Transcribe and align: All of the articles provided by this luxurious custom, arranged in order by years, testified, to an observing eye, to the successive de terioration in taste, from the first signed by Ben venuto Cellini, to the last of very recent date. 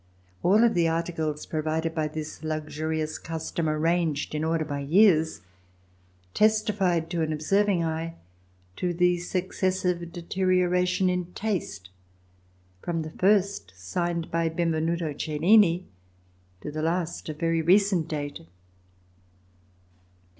All 0.41 0.63
of 0.63 0.73
the 0.73 0.87
articles 0.87 1.45
provided 1.45 1.93
by 1.93 2.07
this 2.07 2.41
luxurious 2.43 3.19
custom, 3.19 3.69
arranged 3.69 4.33
in 4.33 4.43
order 4.43 4.65
by 4.65 4.79
years, 4.79 5.41
testified, 6.33 7.07
to 7.11 7.21
an 7.21 7.31
observing 7.31 7.83
eye, 7.83 8.15
to 8.77 8.95
the 8.95 9.19
successive 9.19 10.11
de 10.11 10.23
terioration 10.23 11.07
in 11.07 11.31
taste, 11.33 11.91
from 12.81 13.03
the 13.03 13.11
first 13.11 13.73
signed 13.75 14.31
by 14.31 14.49
Ben 14.49 14.71
venuto 14.71 15.13
Cellini, 15.13 15.85
to 16.61 16.71
the 16.71 16.81
last 16.81 17.29
of 17.29 17.37
very 17.37 17.61
recent 17.61 18.07
date. 18.07 18.47